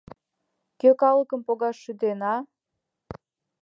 Кӧ 0.79 0.89
калыкым 1.01 1.41
погаш 1.47 1.75
шӱден, 1.83 2.19
а? 2.33 2.35